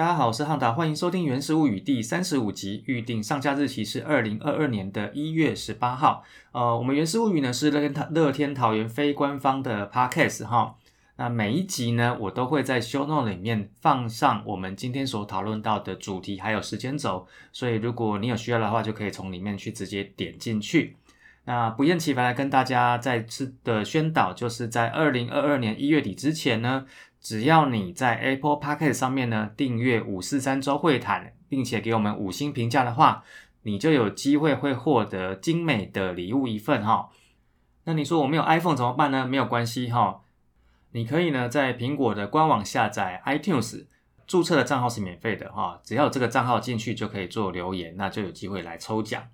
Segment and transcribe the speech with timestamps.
[0.00, 6.24] 大家好，我是汉达，欢迎收听《原始物语》第三十五集，预定上架日期是二零二二年的一月十八号。
[6.52, 10.74] 呃，我们《原始物语》呢是乐天乐天桃园非官方的 podcast 哈。
[11.16, 20.96] 那每一集呢，我都会在 show note 里面放上我们今天所讨论到的主题还有时间轴，所以如果你有需要的话，就可以从里面去直接点进去。
[21.44, 26.86] 那不厌其烦来跟大家再次的宣导，就是在二零二二年一月底之前呢。
[27.20, 33.22] 只要你在 Apple Podcast 上面呢订阅五四三周会谈，并且给我们五星评价的话，
[33.62, 37.10] 你就有机会会获得精美的礼物一份哈。
[37.84, 39.26] 那你说我没有 iPhone 怎么办呢？
[39.26, 40.22] 没有关系哈，
[40.92, 43.86] 你可以呢在苹果的官网下载 iTunes，
[44.26, 49.28] 注册的账号是免费的哈，只要有这个账号进去就可以做留言，那就有机会来抽奖。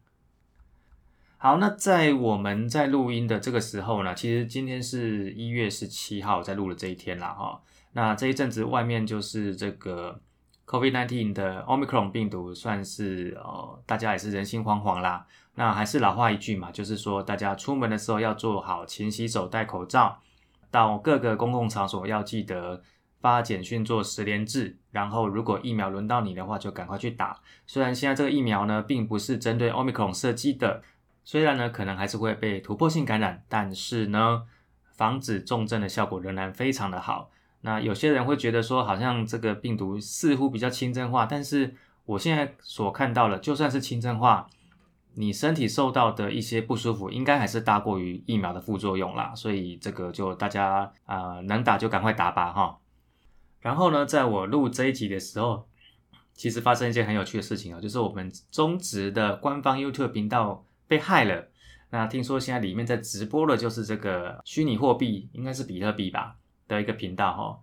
[1.38, 7.60] 好，那在我们在录音的这个时候呢，其实今天是一月十七号在录的这一天啦哈。
[7.96, 10.20] 那这一阵子外面就是这个
[10.66, 15.26] COVID-19 的 Omicron 病毒，算是呃大家也是人心惶惶啦。
[15.54, 20.20] 那还是老话一句嘛，就是说大家出门的时候要做好勤洗手、戴口罩，
[20.70, 22.82] 到各个公共场所要记得
[23.22, 24.76] 发简讯做十连制。
[24.90, 27.40] 然后如果疫苗轮到你的话，就赶快去打。
[27.66, 30.82] 虽然现在这个疫苗呢，并不是针对 Omicron 设计的，
[31.24, 34.42] 虽然呢可能还是会被突破性感染，但是呢
[34.92, 37.30] 防止重症的效果仍然非常的好。
[37.66, 44.48] 那有些人会觉得说，好像这个病毒似乎比较轻症化，但是我现在所看到的，就算是轻症化，
[45.14, 49.34] 你身体受到的一些不舒服，应该还是大过于疫苗的副作用啦。
[49.34, 52.78] 所以这个就大家啊，能打就赶快打吧哈。
[53.58, 55.66] 然后呢，在我录这一集的时候，
[56.34, 61.48] 其实发生一件很有趣的事情啊，就是我们中职的官方 YouTube 频道被害了。
[61.90, 66.36] 那听说现在里面在直播的就是这个虚拟货币，应该是比特币吧。
[66.68, 67.60] 的一个频道哈，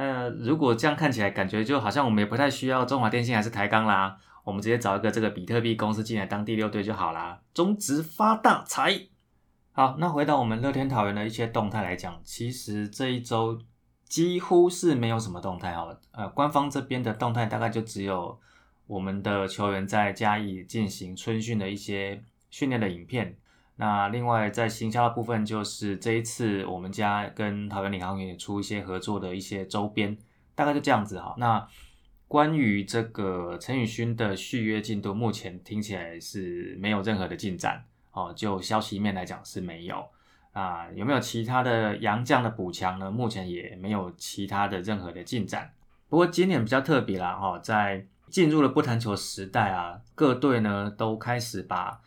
[0.00, 9.08] 那如果这样看起来，感觉就好像我们也不太需要中华电信还是台钢啦，我们直接找一个这个比特币公司进来当第六队就好啦，中职发大财。
[9.72, 13.60] 好，那回到我们乐天桃园的一些动态来讲，其实这一周
[14.04, 18.38] 几乎是没有什么动态哈，呃，官方这边的动态大概就只有
[18.86, 23.36] 我们的球员在嘉义进行春训的一些训练的影片。
[23.80, 30.18] 那另外在行销的部分，就是这一次我们家跟桃园领航员也出一些合作的一些周边，
[30.56, 31.34] 大概就这样子哈。
[31.38, 31.64] 那
[32.26, 38.32] 关于这个陈宇勋的续约进度，目前听起来是没有任何的进展哦。
[38.34, 40.04] 就消息面来讲是没有
[40.52, 40.88] 啊。
[40.96, 43.08] 有没有其他的洋将的补强呢？
[43.08, 45.70] 目前也没有其他的任何的进展。
[46.08, 52.00] 不过今年比较特别啦哈，在进入了不谈球时代啊，各队呢都开始把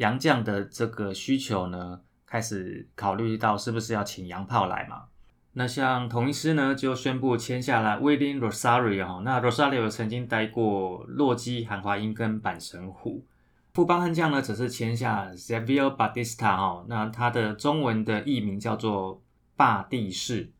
[0.00, 5.02] 洋将的这个需求呢，开始考虑到是不是要请洋炮来嘛？
[5.52, 9.20] 那像同一师呢，就宣布签下了 William Rosario 哈。
[9.22, 13.26] 那 Rosario 曾经待过洛基、韩华英跟板神虎。
[13.74, 16.84] 富邦悍将呢，则是签下 Xavier Batista 哈。
[16.88, 19.20] 那他的中文的译名叫做
[19.54, 20.50] 霸地士。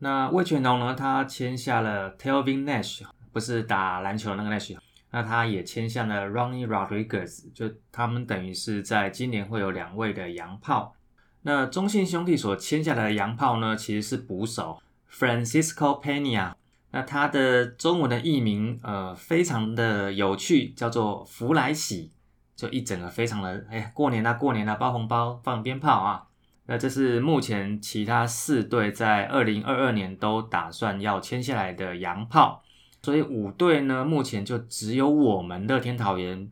[0.00, 4.76] 那魏全龙呢，他签下了 Telvin Nash，不是打篮球那个 Nash。
[5.12, 10.94] 那他也签下了 Ronnie Rodriguez，就他们等于是在今年会有两位的洋炮。
[11.42, 16.52] 那中信兄弟所签下来的洋炮呢，其实是捕手 Francisco Pena。
[16.92, 22.10] 那他的中文的译名呃非常的有趣，叫做福来喜，
[22.54, 26.26] 就一整个非常的哎过年啦过年啦包红包放鞭炮啊。
[26.66, 32.62] 那这是目前其他四队在二零二二年都打算要签下来的洋炮。
[33.02, 36.50] 所以五队呢，目前就只有我们乐天桃园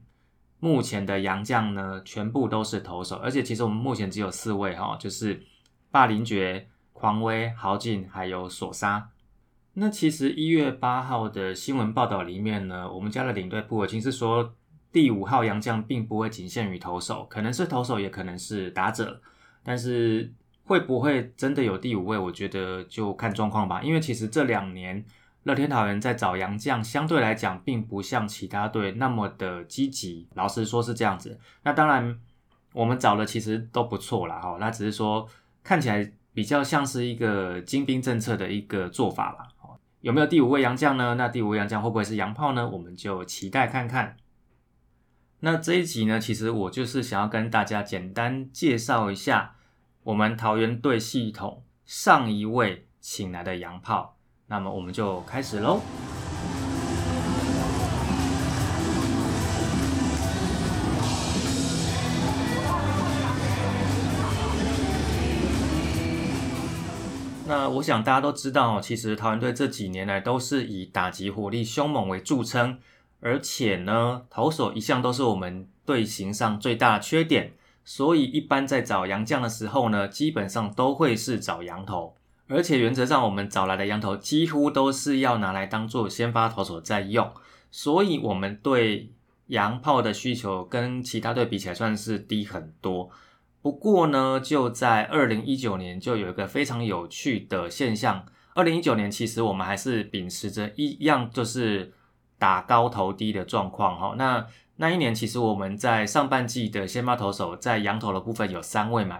[0.61, 5.43] 目前的洋将呢，全部都是投手，而且其实我们目前只有四位哈，就是
[5.91, 9.11] 霸凌爵、狂威、豪进还有索沙。
[9.75, 14.55] 那其实一月八号的新闻报道里面呢，我们家的领队布尔金是说，
[14.91, 19.21] 第五号洋将并不会仅限于投手，可能是投手，也可能是打者，
[19.63, 20.33] 但是
[20.65, 25.05] 会不会真的有第五位，我觉得就看状况吧，因为其实这两年。
[25.49, 30.29] 乐天桃园在找洋将，相对来讲，并不像其他队那么的积极。
[30.35, 31.41] 老实说，是这样子。
[31.63, 32.21] 那当然，
[32.75, 34.59] 我们找的其实都不错啦，哈。
[34.61, 35.27] 那只是说，
[35.65, 39.49] 看起来比较像是一个精兵政策的一个做法啦。
[40.03, 41.15] 有没有第五位洋将呢？
[41.15, 42.69] 那第五位洋将会不会是洋炮呢？
[42.69, 44.19] 我们就期待看看。
[45.41, 49.57] 那这一集呢，其实我就是想要跟大家简单介绍一下
[50.03, 54.18] 我们桃园队系统上一位请来的洋炮。
[54.51, 55.81] 那么我们就开始喽。
[67.47, 72.79] 那我想大家都知道，其实桃园队这几年来都是以打击火力凶猛为著称，
[73.21, 77.55] 而且呢，投手一向都是我们队形上最大的缺点，
[77.87, 82.18] 所以一般在找洋将的时候呢，基本上都会是找洋投，
[82.49, 87.31] 而且原则上我们找来的洋投几乎都是要拿来当做先发投手在用，
[87.71, 89.13] 所以我们对
[89.49, 93.11] 洋炮的需求跟其他队比起来算是低很多。
[93.61, 98.25] 不过呢，就在二零一九年，就有一个非常有趣的现象。
[98.55, 101.93] 二零一九年其实我们还是秉持着一样，就是
[102.39, 104.15] 打高投低的状况哈。
[104.17, 104.47] 那
[104.77, 109.19] 那一年其实我们在上半季的先发投手在羊头的部分有三位嘛。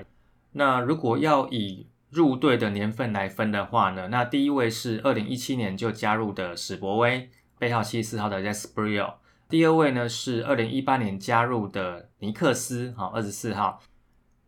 [0.53, 7.29] 那如果要以入队的年份来分的话呢，那第一位是二零一七年就加入的史博威，
[7.59, 9.15] 背号七十四号的 Jasper。
[9.49, 13.81] 第二位呢是二零一八年加入的尼克斯，好，二十四号。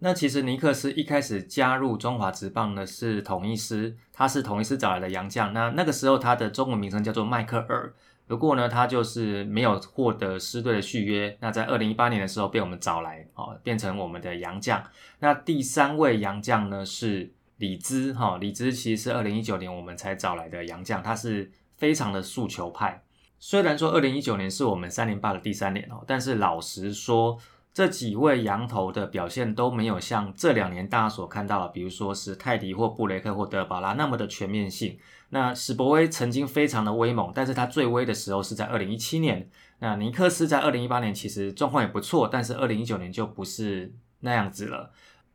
[0.02, 5.52] 那其实尼克斯一开始加入中华职棒呢是统一师，他是统一师找来的洋将。
[5.52, 7.92] 那那个时候他的中文名称叫做迈克尔，
[8.26, 11.36] 不过呢他就是没有获得师队的续约。
[11.40, 14.82] 那在二零一八年的时候被我们找来，哦，变成我们的洋将。
[15.18, 17.30] 那第三位洋将呢是
[17.60, 23.04] 李兹，哈，李兹其实是二零一九年我们才找来的洋将，他是非常的诉求派。
[23.38, 27.38] 虽然说二零一九年是我们三零八的第三年哦，但是老实说。
[27.72, 34.98] 这几位羊头的表现都没有像这两年大家所看到的，比如说是泰迪或布雷克或德保拉那么的全面性。
[35.28, 39.48] 那史博威曾经非常的威猛，但是他最威的时候是在二零一七年。
[39.78, 44.90] 那尼克斯在二零一八年其实状况也不错，但是二零一九年就不是那样子了。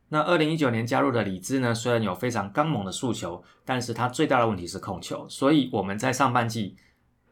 [0.09, 5.27] 那二零一九年加入的李兹呢，虽然有非常刚猛的诉求，但是他最大的问题是控球。
[5.29, 6.75] 所以我们在上半季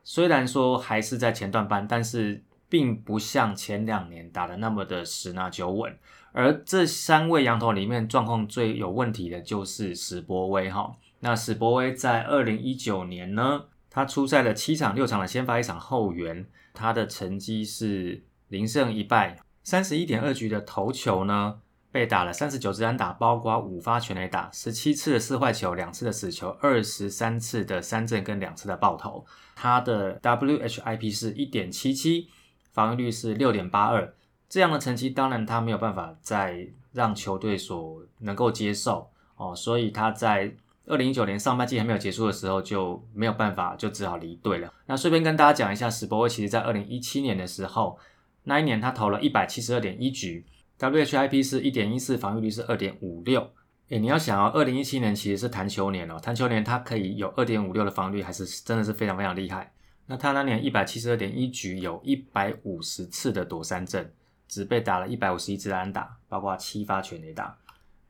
[0.04, 2.44] 虽然说还是在前段班，但是。
[2.70, 5.96] 并不像前两年打的那么的十拿九稳，
[6.32, 10.92] 而这三位羊头里面状况最有问题的就是史博威哈。
[11.20, 21.60] 那史博威在二零一九年呢，他出赛了七场六场的先发一场后援，他的成绩是零胜一败，三十一点二局的投球呢，
[21.94, 29.26] 被打了三十九支安打，包括五发全垒打，十七次的四坏球，两次的死球，二十三次的三振跟两次的爆头，
[29.56, 32.28] 他的 WHIP 是一点七七。
[32.72, 34.16] 防御率是六点八二，
[34.50, 40.52] 这样的成绩当然他没有办法再让球队所能够接受哦，所以他在
[40.88, 44.74] 二零一九年上半季还没有结束的时候就没有办法，就只好离队了。
[44.88, 48.00] 那顺便跟大家讲一下，史博威其实在二零一七年的时候，
[48.46, 50.44] 那一年他投了一百七十二点一局
[50.92, 53.50] ，WHIP 是一点一四，防御率是二点五六。
[53.90, 59.72] 诶，你要想哦，二零一七年其实是弹球年哦，弹球年他可以有二点五六的防御率，还是真的是非常非常厉害。
[60.08, 64.12] 那他那年一百七十二点一局，有一百五十次的躲三阵，
[64.48, 67.58] 只被打了一百五十一支安打，包括七发全垒打。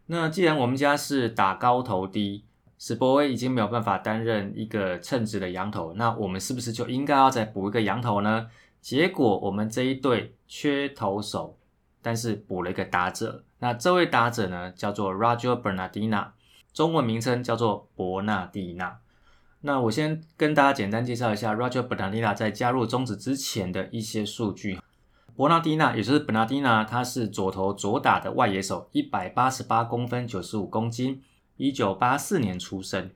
[0.05, 2.45] 那既然我们家是打高投低，
[2.77, 8.47] 史博威已经没有办法担任一个称职的羊头，那我们是不是就应该要再补一个羊头呢？
[8.81, 11.57] 结果我们这一队缺投手，
[12.03, 13.43] 但是补了一个打者。
[13.59, 16.27] 那这位打者呢，叫做 Roger Bernardina，
[16.73, 18.99] 中文名称叫做伯纳蒂纳。
[19.61, 24.77] 那我先跟大家简单介绍一下 Roger Bernardina 在加入中职之前的一些数据。
[25.35, 31.23] 伯纳蒂纳，也就是 Bernardina，他是左投左打的外野手，一百八十八公分，九十五公斤，
[31.57, 33.09] 一九八四年出生。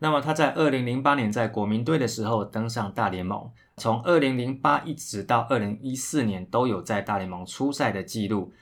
[0.00, 8.52] 那么他在二零零八年在国民队的时候登上大联盟，从二零零八一直到二零一四年都有在大联盟出赛的记录。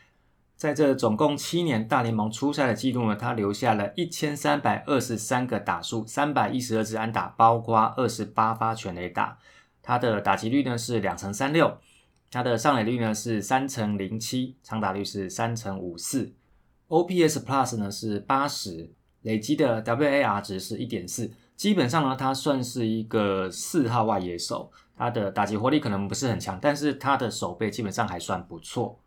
[0.57, 9.39] 在这总共七年大联盟出赛的记录呢，他留下了一千三百二十三个打数，三百一十二支安打，包括二十八发全垒打。
[9.83, 11.79] 他的打击率呢是两成三六，
[12.31, 16.33] 他的上垒率呢是三成零七，长打率是三成五四
[16.89, 18.91] ，OPS Plus 呢是八十，
[19.23, 21.31] 累积的 WAR 值是一点四。
[21.57, 29.01] 基本上呢，他算是一个四号外野手，他的打击火力可能不是很强，但是他的手背基本上还算不错。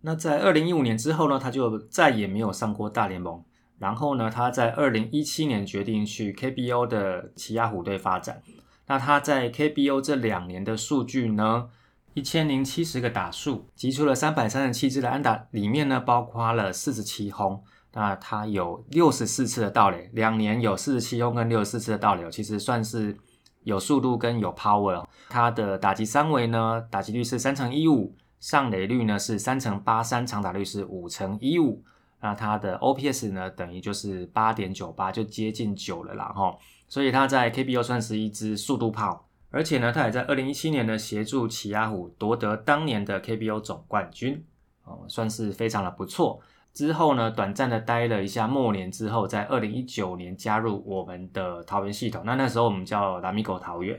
[0.00, 3.42] 那在二零一五年之后呢，他就再也没有上过大联盟。
[3.78, 8.40] 然后呢，他在二零一七年决定去 KBO 的奇亚虎队发展。
[8.86, 11.68] 那他在 KBO 这两年的数据呢，
[12.14, 17.62] 一千零七十个打数，击出了三百三十七支的安打，里面呢包括了四十七轰。
[17.92, 23.16] 那他有六十四次的盗垒，两年有四十七轰跟六十四次的盗垒，其实算是
[23.64, 25.04] 有速度跟有 power。
[25.28, 28.14] 他的打击三围呢，打击率是三乘一五。
[28.40, 31.82] 上垒率呢是三乘八三，长打率是五乘一五，
[32.20, 36.54] 那它的 OPS 呢等于就是八点九八，就接近九了啦哈。
[36.86, 44.44] 所以它在 KBO 算是一支速度炮，而且呢，它也在二零一七年呢协助奇亚虎夺得当年的 KBO 总冠军，
[44.84, 46.38] 哦，算是非常的不错。
[46.74, 52.24] 之后呢，短暂的待了一下末年之后，在二零一九年加入我们的桃园系统。
[52.26, 53.98] 那那时候我们叫拉米狗桃园。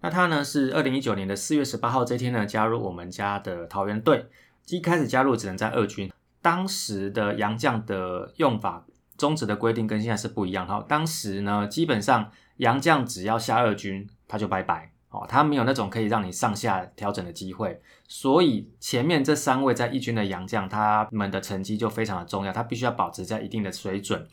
[0.00, 4.26] 那他呢是二零一九年的四月十八号这天呢加入我们家的桃园队。
[4.68, 8.84] 一开始加入只能在二军，当时的洋将的用法、
[9.16, 10.66] 宗旨的规定跟现在是不一样。
[10.66, 14.91] 哈，当时呢基本上洋将只要下二军他就拜拜。
[15.12, 17.78] 哦，他没有那种可以让你上下调整的机会，
[18.08, 24.26] 所以前面这三位在一军的洋将，他们的成绩就非常的重要，他必须要保持在一定的水准。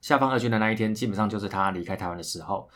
[0.00, 2.68] 下放二军的那一天，基本上就是他离开台湾的时候。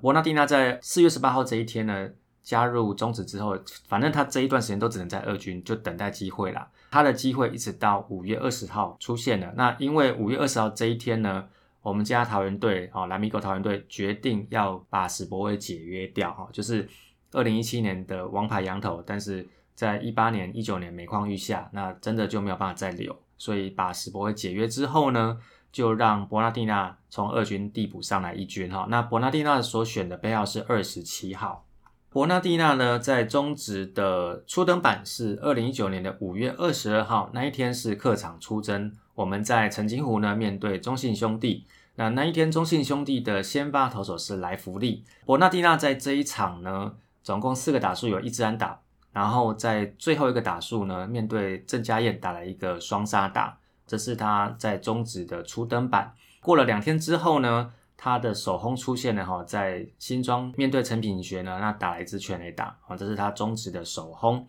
[0.00, 2.08] 博纳蒂娜在四月十八号这一天呢，
[2.44, 6.68] 加入中止之后，反正他这一段时间都只能在二军，就等待机会啦。
[6.92, 9.52] 他的机会一直到五月二十号出现了。
[9.56, 11.48] 那因为五月二十号这一天呢。
[11.82, 16.86] 我们家桃园队哦，蓝米狗桃园队决定要把史博威解约掉哈，就是
[17.32, 25.38] 二零一七年的王牌羊头，但是在一八年、一九年每况愈下，那真的就没有办法再留，所以把史博威解约之后呢，
[25.72, 28.86] 就让伯纳蒂娜从二军递补上来一军哈。
[28.90, 31.64] 那伯纳蒂娜所选的背号是二十七号。
[32.10, 38.92] 伯纳蒂娜呢，在中职的初登板是二零一九年的五月二十二号，那一天是客场出征。
[39.20, 48.80] 我们在澄清湖呢面对中信兄弟，那那一天中信兄弟的先发投手是莱弗利，伯纳蒂娜在这一场呢总共四个打数有一支安打，
[49.12, 56.14] 然后在最后一个打数呢面对郑家燕打了一个双杀打，这是他在中职的初登板。
[56.40, 64.46] 过了两天之后呢，他的首轰出现了哈，在新庄面对陈品学呢，那打了一支全垒打，啊，这是他中职的首轰。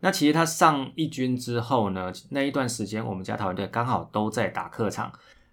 [0.00, 5.10] 那其实他上一军之后呢，那一段时间我们家桃园队刚好都在打客场，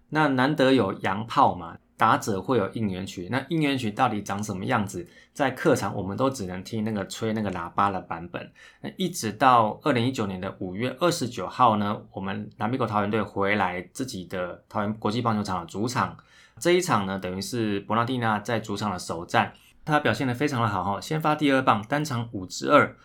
[0.10, 8.52] 那难得有洋炮嘛，打者会有应援曲，那应援曲到底长什么样子，在客场我们都只能听那个吹那个喇叭的版本。
[8.82, 16.18] 那一直到二零一九年的五月二十九号呢，我们南米狗桃园队回来自己的桃园国际棒球场的主场，
[16.60, 19.54] 这一场呢，等于是伯纳蒂娜在主场的首战，
[19.86, 22.98] 他表现的非常的好哈，先发第二棒，单场五支二。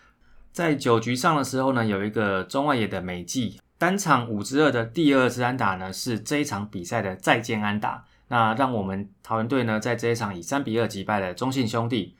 [0.57, 8.07] 在九局上的时候呢，有一个中外野的美记，单场五支二的第二支安打呢，是这一场比赛的再见安打。
[8.29, 12.17] 那让我们桃园队呢，在这一场以三比二击败了中信兄弟。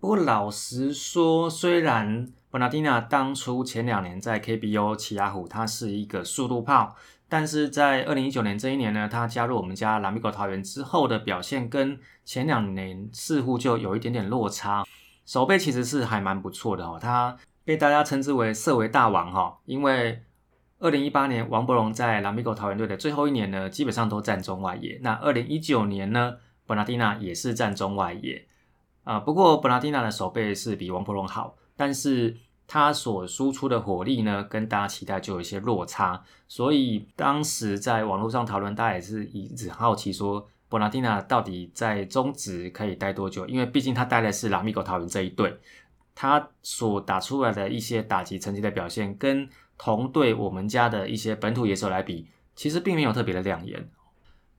[0.00, 6.96] 不过老实说，虽然伯纳蒂娜当初前两年在 KBO 奇亚虎，他是一个速度炮，
[7.28, 14.82] 但是在二零一九年这一年呢，他加入我们家蓝米狗桃园之后的表现，跟前两年似乎就有一点点落差。
[15.26, 17.36] 手背其实是还蛮不错的哦，他。
[17.66, 20.22] 被大家称之为“色为大王”哈，因为
[20.78, 25.00] 二零一八年王伯荣在拉米狗桃园队的最后一年呢，基本上都站中外野。
[25.02, 28.46] 那二零一九年呢，本拉蒂娜也是站中外野
[29.02, 29.18] 啊。
[29.18, 32.36] 不过本拉蒂娜的手背是比王伯荣好，但是
[32.68, 36.22] 他所输出的火力呢，跟大家期待就有一些落差。
[36.46, 43.44] 所以当时在网络上讨论，大家也是一直好奇说，本拉蒂娜到底在中职可以待多久？
[43.46, 45.58] 因为毕竟他待的是拉米狗桃园这一队。
[46.16, 53.88] 他所打出来的一些打击成绩的表现，跟同队我们家的一些本土野手来比，其实并没有特别的亮眼。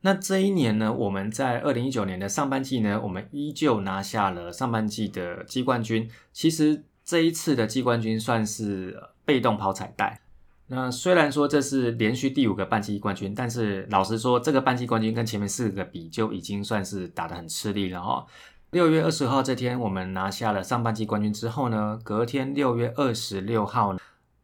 [0.01, 6.07] 那这一年呢，我们在二零一九年的上半季呢，我们依旧拿下了上半季的季冠军。
[6.31, 8.95] 其实这一次的季冠军算是
[9.25, 10.21] 被动抛彩带。
[10.67, 18.25] 那虽然说这是连续第五个半季冠军，但是老实说，这个半季冠军跟前面四个比，就已经算是打得很吃力了哈。
[18.71, 23.95] 六月二十号这天，我们拿下了上半季冠军之后呢，隔天六月二十六号，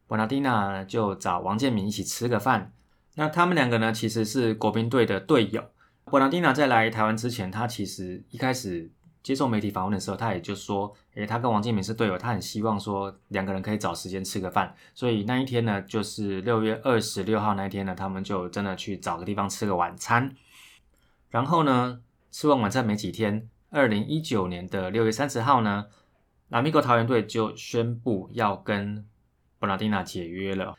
[0.06, 2.72] 博纳蒂娜就找王建民一起吃个饭。
[3.16, 5.62] 那他们两个呢，其实是国兵队的队友。
[6.06, 8.90] 博纳蒂娜在来台湾之前，他其实一开始
[9.22, 14.74] 接受媒体访问的时候，他也就说，诶，他跟王建民是队友，他很希望说两个人可以找时间吃个饭。
[14.94, 20.34] 所以那一天呢，就是六月二十六号那一天呢，他们就真的去找个地方吃个晚餐。
[21.28, 22.00] 然后呢，
[22.32, 23.50] 吃完晚餐没几天。
[23.74, 25.86] 二零一九年的六月三十号呢，
[26.48, 29.04] 拉米狗桃园队就宣布要跟
[29.58, 30.76] 伯纳蒂娜解约了。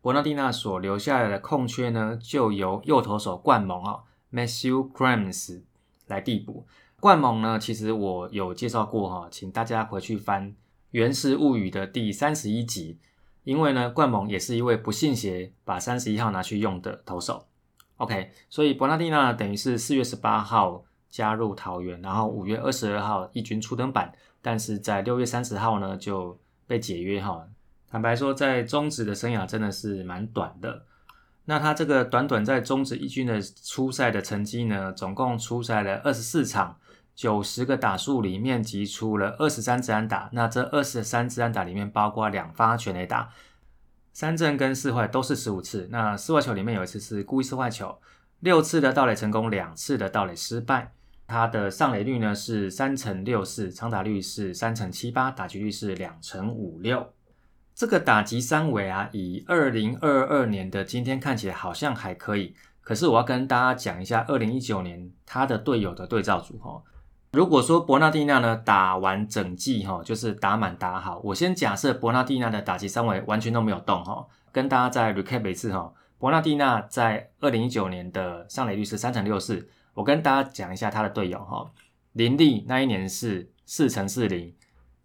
[0.00, 5.62] 伯纳蒂娜所留下来的空缺呢，就由右投手冠蒙啊，Matthew Grimes
[6.06, 6.68] 来递补。
[7.00, 10.52] 冠蒙呢，其实我有介绍过哈，请大家回去翻
[10.92, 13.00] 《原始物语》的第三十一集，
[13.42, 17.48] 因为呢，冠蒙也是一位不信邪把三十一号拿去用的投手。
[17.96, 20.84] OK，所以伯纳蒂娜等于是四月十八号。
[21.10, 27.46] 加入桃园，然后五月二十二号一军初登板，但是在六月三十号呢就被解约哈。
[27.88, 30.84] 坦白说，在中职的生涯真的是蛮短的。
[31.44, 36.76] 那他这个短短在中职一军的初赛的成绩呢，总共出赛了二十四场，
[37.14, 40.28] 九十个打数里面击出了二十三支安打。
[40.32, 43.30] 那这二十三支安打里面包括两发全垒打，
[44.12, 45.86] 三振跟四坏都是十五次。
[45.92, 47.96] 那四坏球里面有一次是故意四坏球，
[48.40, 50.95] 六次的盗垒成功，两次的盗垒失败。
[51.26, 57.12] 他的上垒率呢是三成六四，长打率是三成七八，打击率是两成五六。
[57.74, 62.54] 这个打击三围啊，以二零二二年的今天看起来好像还可以。
[62.80, 66.82] 可是我要跟大家讲一下，二零一九年他的队友的对照组哈。
[67.32, 75.92] 如果说伯纳蒂纳呢打完整季哈，就是打满打好，我先假设伯纳蒂纳的打击三围完全都没有动哈，跟大家再 recap 一次哈。
[76.18, 81.72] 伯纳蒂纳在二零一九年的上垒率是三成六四，我跟大家讲一下他的队友哈。
[82.12, 84.54] 林立那一年是四乘四零，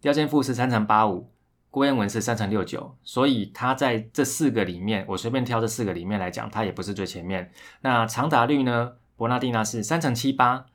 [0.02, 1.30] 廖建富是三乘八五。
[1.70, 7.50] 郭彦文是三乘六九，所以他在这四个里面，我随便挑这四个里面来讲，他也不是最前面。
[7.80, 8.92] 那长打率呢？
[9.16, 10.66] 伯纳蒂纳是三乘七八。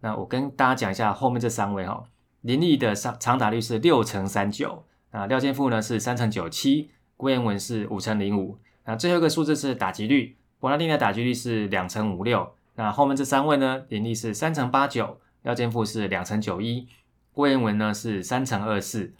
[0.00, 2.04] 那我跟大家讲一下后面这三位哈，
[2.42, 4.84] 林立的长长打率是六乘三九。
[5.10, 8.58] 那廖建富呢是三乘九七，郭彦文是五乘零五。
[8.84, 12.54] 那最后一个数字是打击率，伯纳蒂纳打击率是两乘五六。
[12.76, 16.88] 那后面这三位呢，林立是三乘八九，廖健富是两乘九一，
[17.32, 19.14] 郭彦文呢是三乘二四。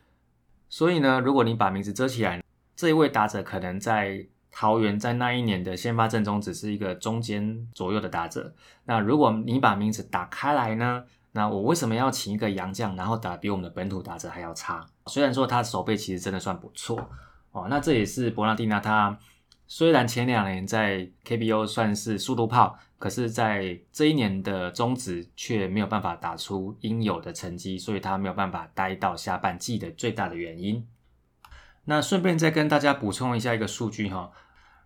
[0.68, 2.42] 所以呢，如果你把名字遮起来，
[2.74, 8.52] 这一位打者可能在桃园在那一年的先发阵中只是一个中间左右的打者。
[8.86, 14.84] 那如果你把名字打开来呢，那我为什么要请一个洋将，然后打比我们的本土打者还要差？
[15.06, 17.08] 虽然说他手背其实真的算不错
[17.52, 19.16] 哦，那这也是博纳蒂纳他
[19.68, 22.76] 虽然前两年在 KBO 算是速度炮。
[23.04, 30.88] 可是，在这一年的中职却没有办法打出应有的成绩，所以他没有办法待到下半季的最大的原因。
[31.84, 34.30] 那顺便再跟大家补充一下一个数据哈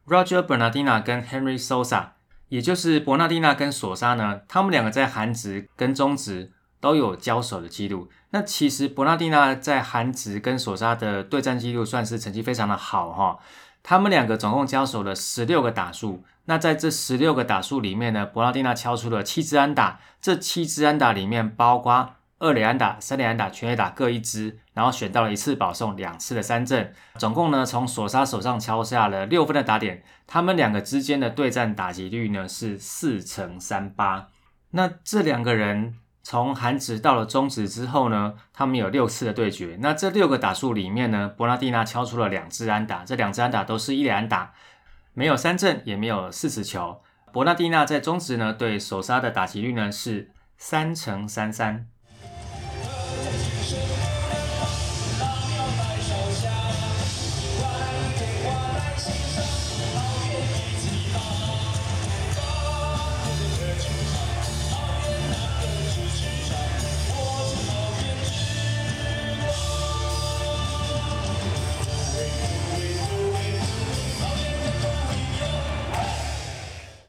[0.09, 2.09] ，Roger Bernardina 跟 Henry Sosa，
[2.49, 8.09] 也就是伯纳蒂娜跟索沙呢，他们两个在韩职跟中职都有交手的记录。
[8.31, 13.39] 那其实伯纳蒂娜在韩职跟索沙的对战记录算是成绩非常的好哈，
[13.85, 16.25] 他们两个总共交手了十六个打数。
[16.49, 34.29] 那在这十六个打数里面呢，博拉蒂纳敲出了七支安打，这七支安打里面包括二垒安打、三垒安打、全垒打各一支，然后选到了一次保送、两次的三振，总共呢从索沙手上敲下了六分的打点，他们两个之间的对战打击率呢是四乘三八。
[34.71, 44.55] 那这两个人从韩职到了中职之后呢，他们有六次的对决，那这六个打数里面呢，博拉蒂纳敲出了两支安打，这两支安打都是一垒安打。
[45.19, 47.03] 没有三振，也没有四十球。
[47.33, 51.89] 伯纳蒂纳在中职呢，对手杀的打击率呢是三乘三三。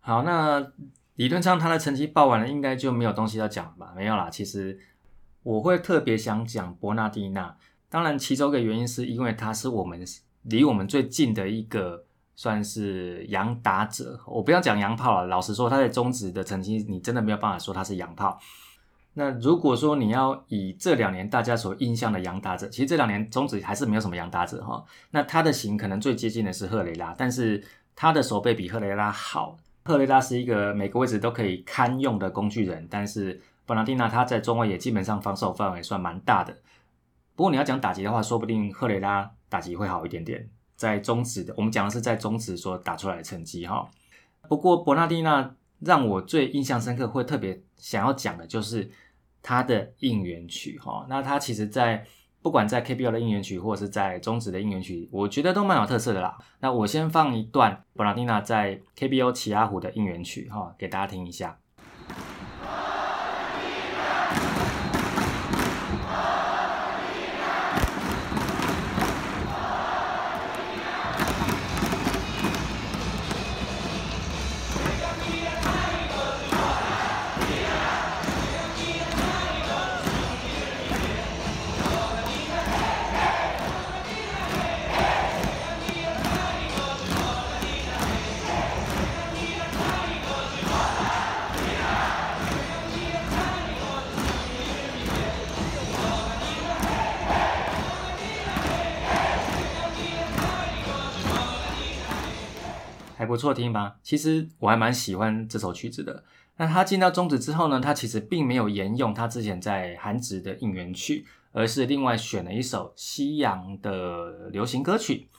[0.09, 0.71] 好，那
[1.17, 3.93] 理论上他的成绩报完了，应该就没有东西要讲了吧？
[3.95, 4.27] 没有啦。
[4.27, 4.79] 其实
[5.43, 7.55] 我会特别想讲伯纳蒂纳，
[7.91, 10.03] 当然其中一个原因是因为他是我们
[10.41, 14.19] 离我们最近的一个算是洋打者。
[14.25, 18.39] 我不要讲洋炮了，老实说，他在中职的成绩，你真的没有办法说他是洋炮。
[19.13, 24.83] 那如果说你要以这两年大家所印象的洋打者，其实这两年中职还是没有什么洋打者哈。
[25.11, 27.63] 那他的型可能最接近的是赫雷拉，但是
[27.95, 29.55] 他的手背比赫雷拉好。
[29.83, 36.55] 赫雷拉是一个每个位置都可以堪用的工具人，但是本纳蒂纳他在中位也基本上防守范围算蛮大的。
[37.35, 40.49] 不过你要讲打击的话，说不定赫雷拉打击会好一点点。
[40.75, 43.89] 在中指的，我们讲的是在中指所打出来的成绩哈。
[44.47, 48.89] 不过伯纳蒂纳让我最印象深刻，会特别想要讲的就是
[49.41, 51.05] 他的应援曲哈。
[51.09, 52.05] 那他其实在。
[52.41, 56.37] 不管在 KBO 的应援曲，或者是在中职的应援曲，我觉得都蛮有特色的啦。
[56.59, 61.59] 那我先放一段布兰蒂娜在 KBO 奇亚湖的应援曲哈，给大家听一下。
[103.39, 103.95] 错听吧？
[104.03, 106.23] 其实我还蛮喜欢这首曲子的。
[106.57, 115.29] 那他进到中职之后呢，他其实并没有沿用他之前在韩职的应援曲，而是另外选了一首西洋的流行歌曲。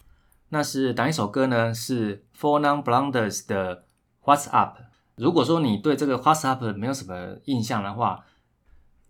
[0.48, 1.72] 那是哪一首歌呢？
[1.74, 3.84] 是 Four Non Blondes 的
[4.24, 4.78] What's Up。
[5.16, 8.24] 如果说你对这个 What's Up 没有什么印象的话，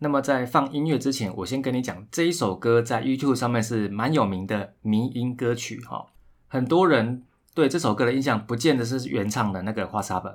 [0.00, 6.06] 那么在放音乐之前，我先跟你讲，这一首歌在 YouTube 上面是蛮有名的迷音歌曲哈。
[6.48, 7.22] 很多人
[7.60, 10.26] 对这首歌的印象，不见得是原唱的那个 What's Up，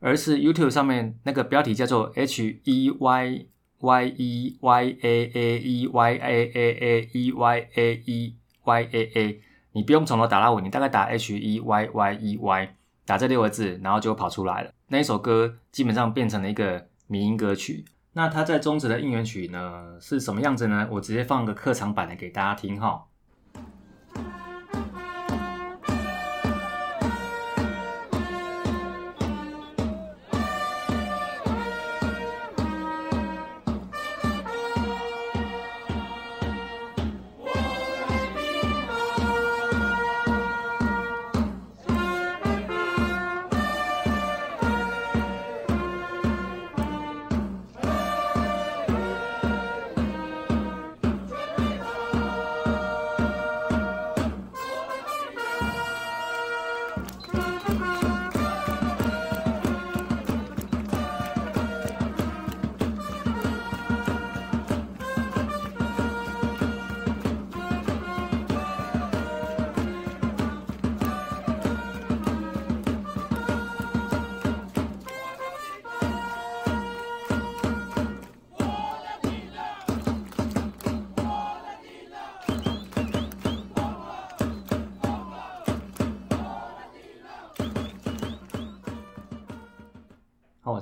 [0.00, 3.46] 而是 YouTube 上面那个标题叫做 H E Y
[3.78, 8.88] Y E Y A A E Y A A A E Y A E Y
[8.90, 9.40] A A。
[9.70, 12.74] 你不用从头打到尾，你大概打 H E Y Y E Y，
[13.06, 14.72] 打这六个字，然后就跑出来了。
[14.88, 17.84] 那一首歌基本上变成了一个迷音歌曲。
[18.14, 20.88] 那它在中职的应援曲呢是什么样子呢？
[20.90, 23.04] 我直接放个客场版的给大家听哈。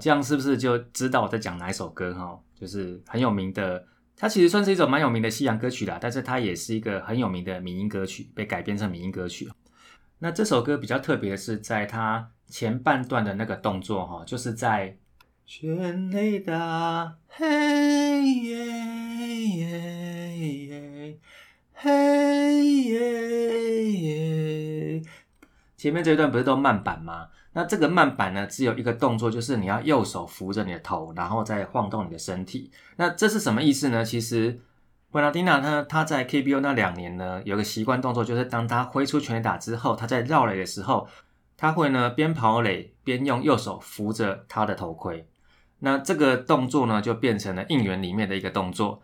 [0.00, 2.40] 这样是不是就知道我在讲哪一首歌哈？
[2.58, 3.86] 就是很有名的，
[4.16, 9.50] 它其实算是一首蛮有名的西洋歌曲啦，但是它也是一个很有名的民音歌曲，被改编成民音歌曲。
[10.18, 14.96] 那这首歌比较特别的是，在它前半段的那个动作哈，就是在
[15.46, 17.46] 全雷达嘿
[18.24, 18.66] 耶
[19.46, 21.18] 耶
[21.72, 25.02] 嘿耶耶，
[25.78, 27.28] 前面这一段不是都慢板吗？
[27.52, 32.70] 那这个慢板呢，只有一个动作，就是你要右手扶着你的头，然后再晃动你的身体。
[32.96, 34.04] 那这是什么意思呢？
[34.04, 34.60] 其实
[35.10, 41.08] 布拉蒂娜呢，他在 KBO 那两年呢，有个习惯动作，就是当他挥出拳打之后，他在绕垒的时候，
[41.56, 45.26] 他会呢边跑垒边用右手扶着他的头盔。
[45.80, 49.02] 那这个动作呢，就变成了应援里面的一个动作。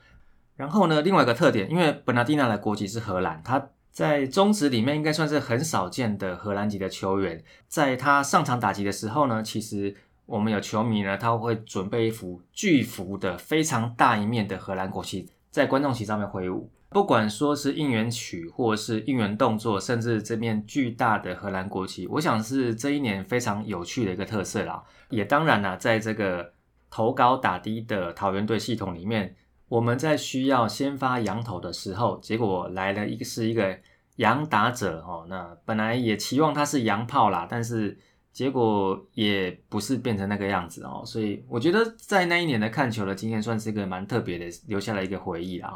[0.54, 3.70] 然后呢，另外一个特点，因为本拉蒂娜的国籍是荷兰，他。
[3.96, 7.42] 在中职里面，应该算是很少见的荷兰籍的球员。
[7.66, 16.70] 在他上场打击的时候呢，其实我们有球迷呢，他会准备一幅巨幅的、非常大一面的荷兰国旗，在观众席上面挥舞。
[16.90, 24.84] 不管说是应援曲，或是应援动作，甚至这面巨大的荷兰国旗，我想是这一年非常有趣的一个特色啦。
[25.08, 26.52] 也当然啦，在这个
[26.90, 29.34] 投高打低的桃园队系统里面。
[29.68, 33.76] 我们在需要先发羊头的时候，结果来了一个是一个
[34.16, 37.98] 羊打者哦，那本来也期望他是羊炮啦，但是
[38.32, 45.70] 结果也不是变成那个样子哦，所以我觉得在那一年的看球的经验算是一个蛮特别的，留下了一个回忆啦。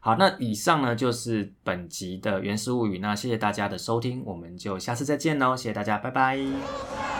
[0.00, 7.13] 好，那以上呢就是本集的原始物语，那谢谢大家的收听，我们就下次再见喽，谢谢大家，拜拜。